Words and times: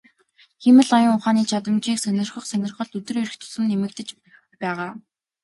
Хиймэл 0.61 0.89
оюун 0.97 1.17
ухааны 1.17 1.41
чадамжийг 1.49 1.99
сонирхох 2.01 2.45
сонирхол 2.49 2.89
өдөр 2.97 3.17
ирэх 3.21 3.35
тусам 3.39 3.63
нэмэгдэж 3.67 4.07
байгаа. 4.61 4.89